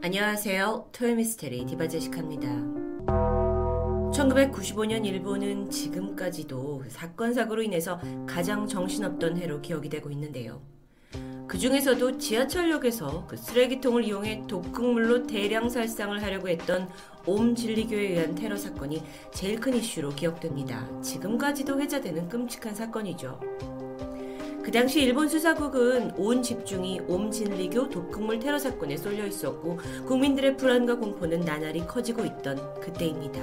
[0.00, 0.88] 안녕하세요.
[0.90, 2.48] 토요미스테리 디바제식합니다.
[4.10, 10.60] 1995년 일본은 지금까지도 사건 사고로 인해서 가장 정신없던 해로 기억이 되고 있는데요.
[11.46, 16.88] 그 중에서도 지하철역에서 그 쓰레기통을 이용해 독극물로 대량 살상을 하려고 했던
[17.24, 20.84] 옴 진리교에 의한 테러 사건이 제일 큰 이슈로 기억됩니다.
[21.00, 23.38] 지금까지도 회자되는 끔찍한 사건이죠.
[24.62, 31.40] 그 당시 일본 수사국은 온 집중이 옴진리교 독극물 테러 사건에 쏠려 있었고 국민들의 불안과 공포는
[31.40, 33.40] 나날이 커지고 있던 그때입니다.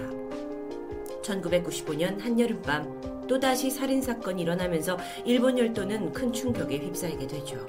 [1.22, 7.68] 1995년 한여름밤 또다시 살인사건이 일어나면서 일본 열도는 큰 충격에 휩싸이게 되죠.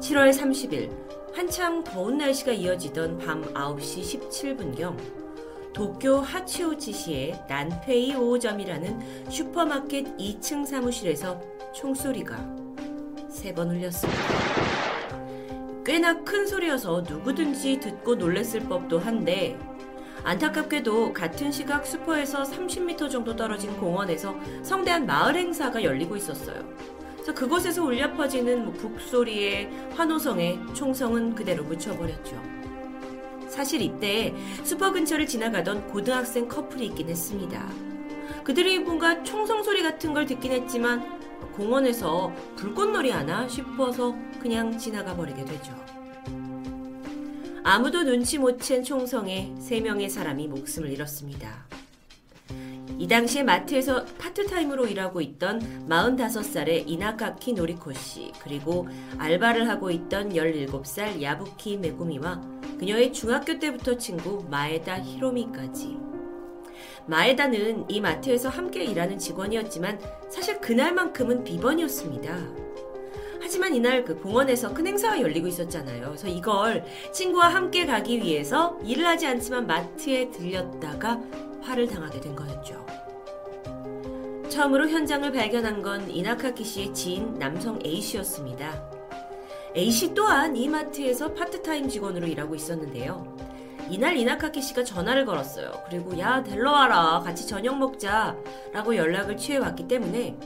[0.00, 0.90] 7월 30일
[1.34, 5.23] 한창 더운 날씨가 이어지던 밤 9시 17분경
[5.74, 11.40] 도쿄 하치오지시의 난페이 5호점이라는 슈퍼마켓 2층 사무실에서
[11.74, 12.36] 총소리가
[13.28, 14.22] 세 번 울렸습니다.
[15.84, 19.58] 꽤나 큰 소리여서 누구든지 듣고 놀랬을 법도 한데
[20.22, 26.62] 안타깝게도 같은 시각 슈퍼에서 30m 정도 떨어진 공원에서 성대한 마을 행사가 열리고 있었어요.
[27.14, 32.53] 그래서 그곳에서 울려 퍼지는 뭐 북소리에 환호성에 총성은 그대로 묻혀버렸죠.
[33.54, 37.68] 사실 이때 슈퍼 근처를 지나가던 고등학생 커플이 있긴 했습니다.
[38.42, 41.20] 그들이 뭔가 총성 소리 같은 걸 듣긴 했지만
[41.52, 45.72] 공원에서 불꽃놀이 하나 싶어서 그냥 지나가 버리게 되죠.
[47.62, 51.64] 아무도 눈치 못 챈 총성에 세 명의 사람이 목숨을 잃었습니다.
[52.98, 61.20] 이 당시에 마트에서 파트타임으로 일하고 있던 45살의 이나카키 노리코 씨, 그리고 알바를 하고 있던 17살
[61.20, 62.40] 야부키 메구미와
[62.78, 65.98] 그녀의 중학교 때부터 친구 마에다 히로미까지.
[67.06, 70.00] 마에다는 이 마트에서 함께 일하는 직원이었지만
[70.30, 72.64] 사실 그날만큼은 비번이었습니다.
[73.40, 76.06] 하지만 이날 그 공원에서 큰 행사가 열리고 있었잖아요.
[76.06, 81.20] 그래서 이걸 친구와 함께 가기 위해서 일을 하지 않지만 마트에 들렸다가
[81.64, 82.84] 화를 당하게 된 거였죠.
[84.48, 88.90] 처음으로 현장을 발견한 건 이나카키 씨의 지인 남성 A씨였습니다.
[89.76, 93.34] A씨 또한 이 마트에서 파트타임 직원으로 일하고 있었는데요.
[93.90, 95.72] 이날 이나카키 씨가 전화를 걸었어요.
[95.88, 97.20] 그리고 야, 델러 와라.
[97.24, 98.36] 같이 저녁 먹자.
[98.72, 100.38] 라고 연락을 취해왔기 때문에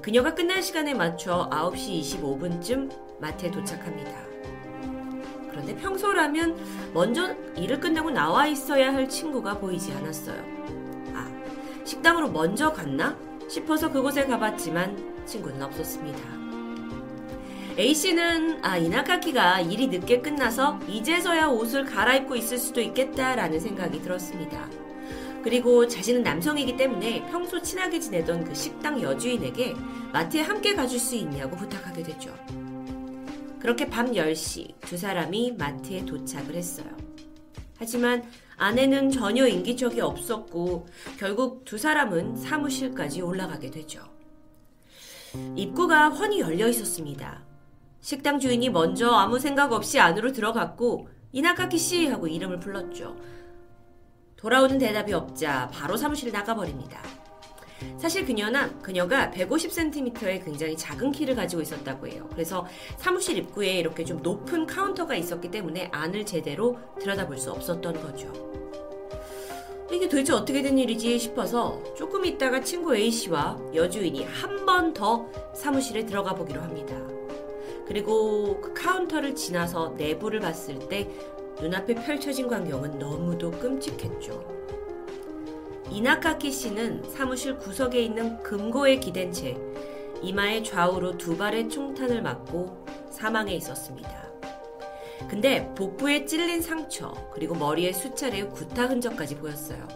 [0.00, 4.31] 그녀가 끝날 시간에 맞춰 9시 25분쯤 마트에 도착합니다.
[5.52, 6.56] 그런데 평소라면
[6.94, 10.42] 먼저 일을 끝내고 나와 있어야 할 친구가 보이지 않았어요.
[11.14, 11.30] 아,
[11.84, 13.16] 식당으로 먼저 갔나?
[13.48, 16.18] 싶어서 그곳에 가봤지만 친구는 없었습니다.
[17.78, 24.68] A씨는 아, 이나카키가 일이 늦게 끝나서 이제서야 옷을 갈아입고 있을 수도 있겠다라는 생각이 들었습니다.
[25.42, 29.74] 그리고 자신은 남성이기 때문에 평소 친하게 지내던 그 식당 여주인에게
[30.12, 32.32] 마트에 함께 가줄 수 있냐고 부탁하게 되죠.
[33.62, 36.88] 그렇게 밤 10시 두 사람이 마트에 도착을 했어요.
[37.78, 44.02] 하지만 아내는 전혀 인기척이 없었고 결국 두 사람은 사무실까지 올라가게 되죠.
[45.54, 47.44] 입구가 훤히 열려 있었습니다.
[48.00, 53.16] 식당 주인이 먼저 아무 생각 없이 안으로 들어갔고 이나카키 씨 하고 이름을 불렀죠.
[54.34, 57.00] 돌아오는 대답이 없자 바로 사무실을 나가버립니다.
[57.98, 62.28] 사실 그녀나 그녀가 150cm의 굉장히 작은 키를 가지고 있었다고 해요.
[62.32, 62.66] 그래서
[62.96, 68.32] 사무실 입구에 이렇게 좀 높은 카운터가 있었기 때문에 안을 제대로 들여다볼 수 없었던 거죠.
[69.90, 76.06] 이게 도대체 어떻게 된 일이지 싶어서 조금 있다가 친구 A씨와 여주인이 한 번 더 사무실에
[76.06, 76.94] 들어가 보기로 합니다.
[77.86, 81.08] 그리고 그 카운터를 지나서 내부를 봤을 때
[81.60, 84.42] 눈앞에 펼쳐진 광경은 너무도 끔찍했죠.
[85.92, 89.58] 이나카키 씨는 사무실 구석에 있는 금고에 기댄 채
[90.22, 94.32] 이마의 좌우로 두 발의 총탄을 맞고 사망해 있었습니다.
[95.28, 99.86] 근데 복부에 찔린 상처, 그리고 머리에 수차례의 구타 흔적까지 보였어요.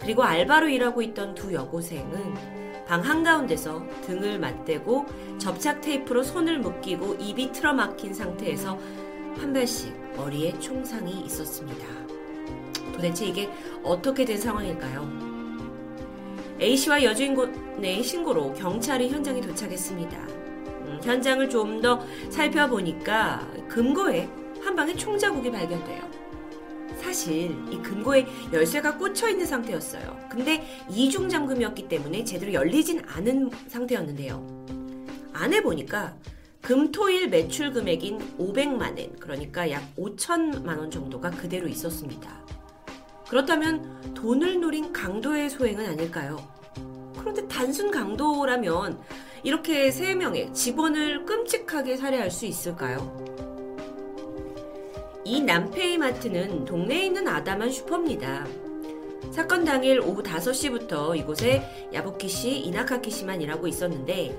[0.00, 5.06] 그리고 알바로 일하고 있던 두 여고생은 방 한가운데서 등을 맞대고
[5.38, 8.76] 접착 테이프로 손을 묶이고 입이 틀어막힌 상태에서
[9.36, 11.86] 한 발씩 머리에 총상이 있었습니다.
[13.00, 13.50] 도대체 이게
[13.82, 15.08] 어떻게 된 상황일까요?
[16.60, 20.18] A씨와 여주인공의 신고로 경찰이 현장에 도착했습니다.
[20.18, 21.98] 음, 현장을 좀 더
[22.28, 24.28] 살펴보니까 금고에
[24.60, 26.02] 한 방의 총자국이 발견돼요.
[27.00, 30.28] 사실 이 금고에 열쇠가 꽂혀 있는 상태였어요.
[30.28, 34.66] 근데 이중 잠금이었기 때문에 제대로 열리진 않은 상태였는데요.
[35.32, 36.14] 안에 보니까
[36.60, 42.49] 금토일 매출 금액인 500만 엔, 그러니까 약 5천만 원 정도가 그대로 있었습니다.
[43.30, 46.36] 그렇다면 돈을 노린 강도의 소행은 아닐까요?
[47.16, 48.98] 그런데 단순 강도라면
[49.44, 53.24] 이렇게 세 명의 직원을 끔찍하게 살해할 수 있을까요?
[55.24, 58.48] 이 남페이 마트는 동네에 있는 아담한 슈퍼입니다.
[59.30, 64.36] 사건 당일 오후 5시부터 이곳에 야부키 씨, 이나카키 씨만 일하고 있었는데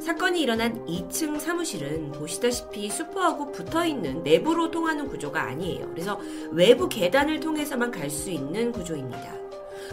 [0.00, 5.88] 사건이 일어난 2층 사무실은 보시다시피 슈퍼하고 붙어 있는 내부로 통하는 구조가 아니에요.
[5.90, 6.18] 그래서
[6.52, 9.34] 외부 계단을 통해서만 갈 수 있는 구조입니다.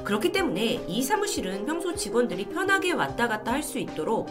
[0.03, 4.29] 그렇기 때문에 이 사무실은 평소 직원들이 편하게 왔다 갔다 할 수 있도록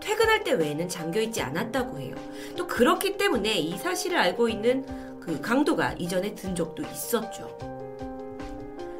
[0.00, 2.14] 퇴근할 때 외에는 잠겨 있지 않았다고 해요.
[2.56, 4.84] 또 그렇기 때문에 이 사실을 알고 있는
[5.20, 7.48] 그 강도가 이전에 든 적도 있었죠.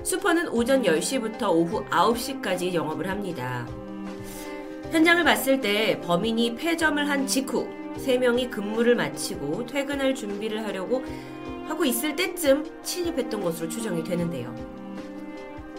[0.03, 3.67] 슈퍼는 오전 10시부터 오후 9시까지 영업을 합니다.
[4.95, 11.03] 현장을 봤을 때 범인이 폐점을 한 직후 3명이 근무를 마치고 퇴근할 준비를 하려고
[11.67, 14.55] 하고 있을 때쯤 침입했던 것으로 추정이 되는데요.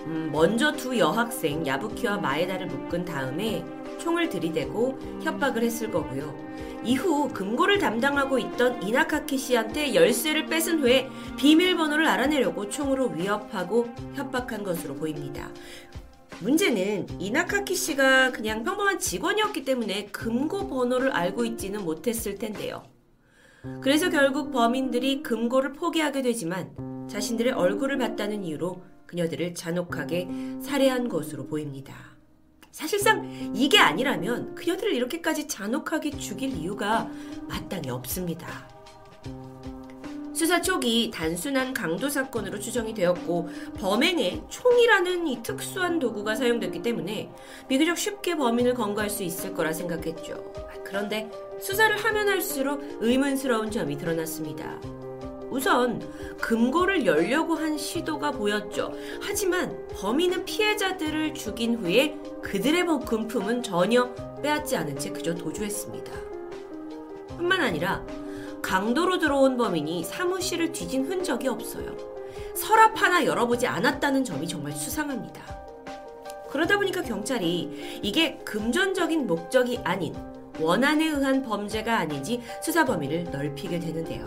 [0.06, 3.64] 음, 먼저 두 여학생 야부키와 마에다를 묶은 다음에
[4.00, 6.38] 총을 들이대고 협박을 했을 거고요.
[6.84, 14.94] 이후 금고를 담당하고 있던 이나카키 씨한테 열쇠를 뺏은 후에 비밀번호를 알아내려고 총으로 위협하고 협박한 것으로
[14.96, 15.50] 보입니다.
[16.42, 22.84] 문제는 이나카키 씨가 그냥 평범한 직원이었기 때문에 금고 번호를 알고 있지는 못했을 텐데요.
[23.82, 30.28] 그래서 결국 범인들이 금고를 포기하게 되지만 자신들의 얼굴을 봤다는 이유로 그녀들을 잔혹하게
[30.62, 31.94] 살해한 것으로 보입니다.
[32.72, 37.10] 사실상 이게 아니라면 그녀들을 이렇게까지 잔혹하게 죽일 이유가
[37.48, 38.75] 마땅히 없습니다.
[40.46, 43.50] 수사 초기 단순한 강도 사건으로 추정이 되었고
[43.80, 47.32] 범행에 총이라는 이 특수한 도구가 사용됐기 때문에
[47.68, 50.54] 비교적 쉽게 범인을 검거할 수 있을 거라 생각했죠.
[50.84, 54.80] 그런데 수사를 하면 할수록 의문스러운 점이 드러났습니다.
[55.50, 56.00] 우선
[56.38, 58.94] 금고를 열려고 한 시도가 보였죠.
[59.22, 64.14] 하지만 범인은 피해자들을 죽인 후에 그들의 금품은 전혀
[64.44, 66.12] 빼앗지 않은 채 그저 도주했습니다.
[67.36, 68.06] 뿐만 아니라
[68.66, 71.96] 강도로 들어온 범인이 사무실을 뒤진 흔적이 없어요.
[72.56, 75.44] 서랍 하나 열어보지 않았다는 점이 정말 수상합니다.
[76.50, 80.16] 그러다 보니까 경찰이 이게 금전적인 목적이 아닌
[80.60, 84.26] 원한에 의한 범죄가 아닌지 수사 범위를 넓히게 되는데요.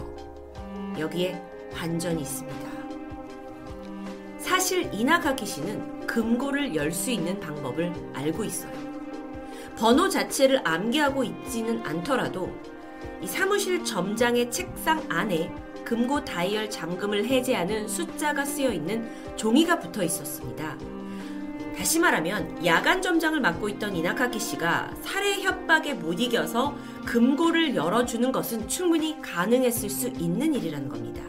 [0.96, 1.42] 여기에
[1.74, 2.68] 반전이 있습니다.
[4.38, 8.72] 사실 이나가키 씨는 금고를 열 수 있는 방법을 알고 있어요.
[9.76, 12.52] 번호 자체를 암기하고 있지는 않더라도
[13.20, 15.52] 이 사무실 점장의 책상 안에
[15.84, 20.76] 금고 다이얼 잠금을 해제하는 숫자가 쓰여 있는 종이가 붙어 있었습니다.
[21.76, 26.76] 다시 말하면 야간 점장을 맡고 있던 이나카키 씨가 살해 협박에 못 이겨서
[27.06, 31.22] 금고를 열어주는 것은 충분히 가능했을 수 있는 일이라는 겁니다.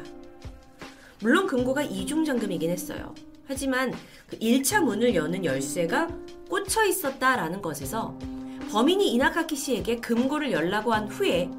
[1.21, 3.13] 물론 금고가 이중 잠금이긴 했어요.
[3.47, 3.93] 하지만
[4.27, 6.07] 그 1차 문을 여는 열쇠가
[6.49, 8.17] 꽂혀 있었다라는 것에서
[8.71, 11.49] 범인이 이나카키 씨에게 금고를 열라고 한 후에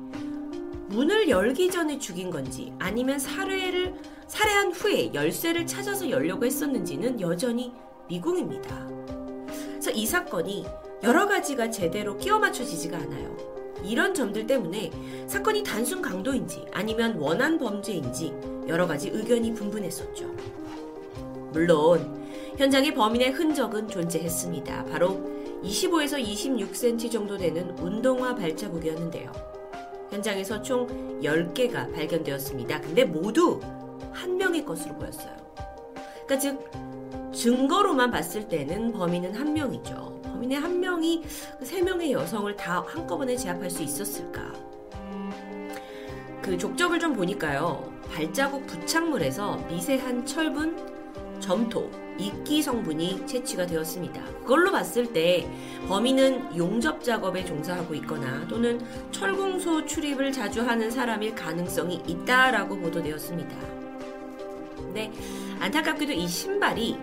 [0.90, 3.94] 문을 열기 전에 죽인 건지 아니면 살해를
[4.26, 7.72] 살해한 후에 열쇠를 찾아서 열려고 했었는지는 여전히
[8.08, 8.88] 미궁입니다.
[9.46, 10.66] 그래서 이 사건이
[11.04, 13.36] 여러 가지가 제대로 끼워 맞춰지지가 않아요.
[13.84, 14.90] 이런 점들 때문에
[15.28, 18.34] 사건이 단순 강도인지 아니면 원한 범죄인지
[18.66, 20.26] 여러 가지 의견이 분분했었죠.
[21.52, 22.20] 물론
[22.58, 24.86] 현장에 범인의 흔적은 존재했습니다.
[24.86, 25.20] 바로
[25.62, 29.59] 25에서 26cm 정도 되는 운동화 발자국이었는데요.
[30.10, 32.80] 현장에서 총 10개가 발견되었습니다.
[32.80, 33.60] 근데 모두
[34.12, 35.34] 한 명의 것으로 보였어요.
[36.26, 36.70] 그러니까 즉
[37.32, 40.20] 증거로만 봤을 때는 범인은 한 명이죠.
[40.24, 41.22] 범인의 한 명이
[41.62, 44.52] 세 명의 여성을 다 한꺼번에 제압할 수 있었을까?
[46.42, 47.92] 그 족적을 좀 보니까요.
[48.12, 50.99] 발자국 부착물에서 미세한 철분,
[51.40, 54.22] 점토, 이끼 성분이 채취가 되었습니다.
[54.40, 55.48] 그걸로 봤을 때
[55.88, 58.80] 범인은 용접 작업에 종사하고 있거나 또는
[59.10, 63.56] 철공소 출입을 자주 하는 사람일 가능성이 있다라고 보도되었습니다.
[64.76, 65.10] 근데
[65.60, 66.96] 안타깝게도 이 신발이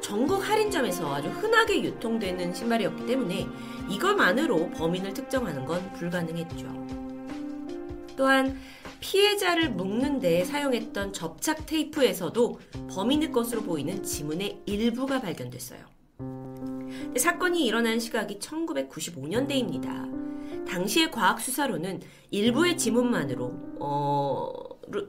[0.00, 3.46] 전국 할인점에서 아주 흔하게 유통되는 신발이었기 때문에
[3.90, 6.66] 이것만으로 범인을 특정하는 건 불가능했죠.
[8.16, 8.58] 또한
[9.00, 15.80] 피해자를 묶는 데 사용했던 접착 테이프에서도 범인의 것으로 보이는 지문의 일부가 발견됐어요.
[17.16, 20.66] 사건이 일어난 시각이 1995년대입니다.
[20.66, 22.00] 당시의 과학 수사로는
[22.30, 24.52] 일부의 지문만으로 어,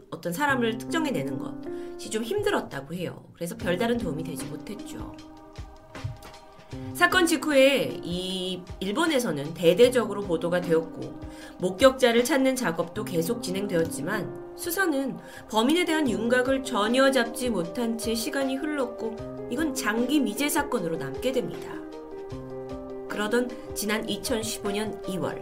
[0.09, 3.25] 어떤 사람을 특정해내는 것이 좀 힘들었다고 해요.
[3.33, 5.15] 그래서 별다른 도움이 되지 못했죠.
[6.93, 11.19] 사건 직후에 이 일본에서는 대대적으로 보도가 되었고
[11.59, 15.17] 목격자를 찾는 작업도 계속 진행되었지만 수사는
[15.49, 21.73] 범인에 대한 윤곽을 전혀 잡지 못한 채 시간이 흘렀고 이건 장기 미제 사건으로 남게 됩니다.
[23.07, 25.39] 그러던 지난 2015년 2월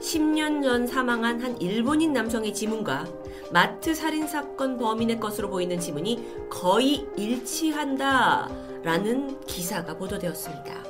[0.00, 3.06] 10년 전 사망한 한 일본인 남성의 지문과
[3.52, 8.50] 마트 살인 사건 범인의 것으로 보이는 지문이 거의 일치한다라는
[9.42, 10.82] 기사가 보도되었습니다.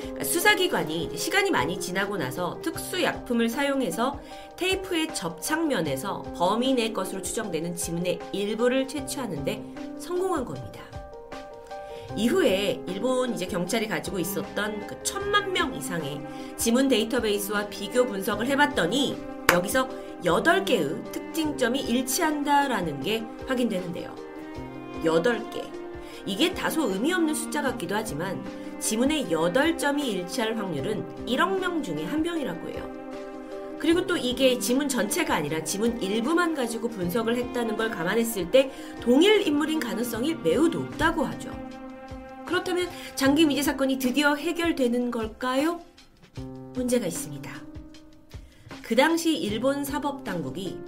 [0.00, 4.18] 그러니까 수사기관이 시간이 많이 지나고 나서 특수약품을 사용해서
[4.56, 9.62] 테이프의 접착면에서 범인의 것으로 추정되는 지문의 일부를 채취하는데
[9.98, 10.80] 성공한 겁니다.
[12.16, 16.22] 이후에 일본 이제 경찰이 가지고 있었던 그 천만 명 이상의
[16.56, 19.16] 지문 데이터베이스와 비교 분석을 해봤더니
[19.52, 19.88] 여기서
[20.24, 24.14] 8개의 특징점이 일치한다라는 게 확인되는데요.
[25.04, 25.64] 8개.
[26.24, 28.42] 이게 다소 의미 없는 숫자 같기도 하지만
[28.78, 33.02] 지문의 8점이 일치할 확률은 1억 명 중에 한 명이라고 해요.
[33.78, 39.44] 그리고 또 이게 지문 전체가 아니라 지문 일부만 가지고 분석을 했다는 걸 감안했을 때 동일
[39.44, 41.50] 인물인 가능성이 매우 높다고 하죠.
[42.46, 45.80] 그렇다면 장기 미제 사건이 드디어 해결되는 걸까요?
[46.74, 47.71] 문제가 있습니다.
[48.92, 50.78] 그 당시 일본 사법당국이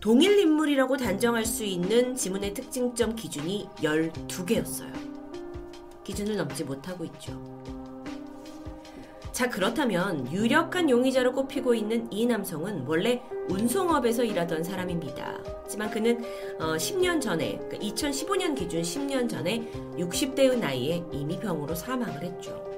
[0.00, 4.90] 동일 인물이라고 단정할 수 있는 지문의 특징점 기준이 12개였어요.
[6.02, 7.38] 기준을 넘지 못하고 있죠.
[9.32, 15.38] 자, 그렇다면 유력한 용의자로 꼽히고 있는 이 남성은 원래 운송업에서 일하던 사람입니다.
[15.62, 16.24] 하지만 그는
[16.58, 22.75] 어, 10년 전에, 그러니까 2015년 기준 10년 전에 60대의 나이에 이미 병으로 사망을 했죠.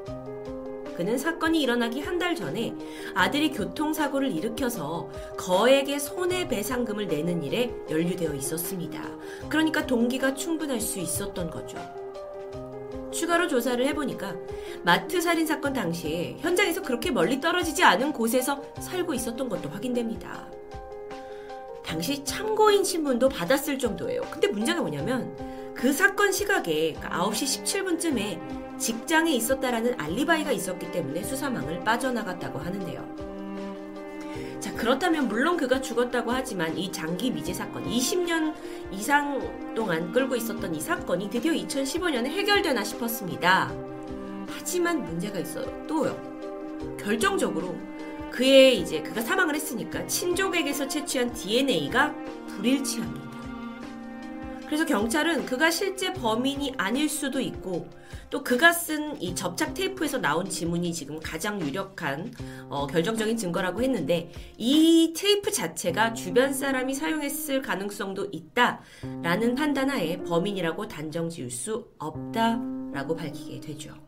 [0.98, 2.74] 그는 사건이 일어나기 한 달 전에
[3.14, 9.08] 아들이 교통사고를 일으켜서 거액의 손해배상금을 내는 일에 연루되어 있었습니다.
[9.48, 11.78] 그러니까 동기가 충분할 수 있었던 거죠.
[13.12, 14.34] 추가로 조사를 해보니까
[14.82, 20.48] 마트 살인 사건 당시에 현장에서 그렇게 멀리 떨어지지 않은 곳에서 살고 있었던 것도 확인됩니다.
[21.84, 24.22] 당시 참고인 신문도 받았을 정도예요.
[24.32, 25.32] 근데 문제가 뭐냐면
[25.74, 33.28] 그 사건 시각에 9시 17분쯤에 직장에 있었다라는 알리바이가 있었기 때문에 수사망을 빠져나갔다고 하는데요.
[34.61, 38.54] 자, 그렇다면 물론 그가 죽었다고 하지만 이 장기 미제 사건, 20년
[38.90, 43.73] 이상 동안 끌고 있었던 이 사건이 드디어 2015년에 해결되나 싶었습니다.
[44.50, 45.87] 하지만 문제가 있어요.
[45.87, 46.20] 또요.
[46.99, 47.76] 결정적으로
[48.30, 52.14] 그의 이제 그가 사망을 했으니까 친족에게서 채취한 DNA가
[52.49, 53.27] 불일치합니다.
[54.68, 57.88] 그래서 경찰은 그가 실제 범인이 아닐 수도 있고
[58.30, 62.32] 또 그가 쓴 이 접착 테이프에서 나온 지문이 지금 가장 유력한
[62.68, 71.28] 어, 결정적인 증거라고 했는데 이 테이프 자체가 주변 사람이 사용했을 가능성도 있다라는 판단하에 범인이라고 단정
[71.30, 74.07] 지을 수 없다라고 밝히게 되죠.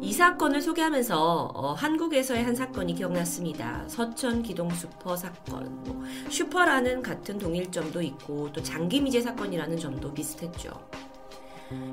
[0.00, 3.84] 이 사건을 소개하면서 어, 한국에서의 한 사건이 기억났습니다.
[3.88, 5.82] 서천 기동 슈퍼 사건.
[5.84, 10.70] 뭐, 슈퍼라는 같은 동일점도 있고 또 장기 미제 사건이라는 점도 비슷했죠.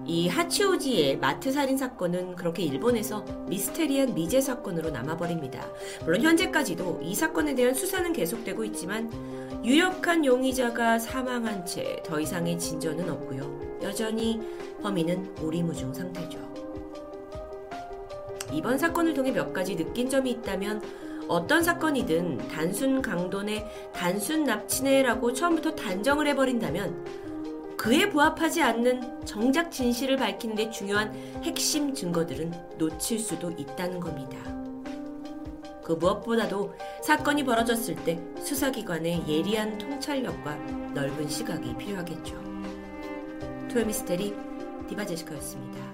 [0.05, 5.65] 이 하치오지의 마트 살인 사건은 그렇게 일본에서 미스테리한 미제 사건으로 남아버립니다.
[6.05, 9.09] 물론 현재까지도 이 사건에 대한 수사는 계속되고 있지만
[9.65, 13.79] 유력한 용의자가 사망한 채 더 이상의 진전은 없고요.
[13.81, 14.39] 여전히
[14.83, 16.52] 범인은 오리무중 상태죠.
[18.53, 20.81] 이번 사건을 통해 몇 가지 느낀 점이 있다면
[21.27, 27.23] 어떤 사건이든 단순 강도네, 단순 납치네라고 처음부터 단정을 해버린다면
[27.77, 34.37] 그에 부합하지 않는 정작 진실을 밝히는 데 중요한 핵심 증거들은 놓칠 수도 있다는 겁니다.
[35.83, 40.55] 그 무엇보다도 사건이 벌어졌을 때 수사기관의 예리한 통찰력과
[40.93, 42.35] 넓은 시각이 필요하겠죠.
[43.69, 44.33] 토요미스테리
[44.87, 45.92] 디바제시카였습니다.